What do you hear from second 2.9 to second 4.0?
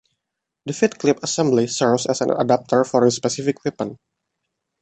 the specific weapon.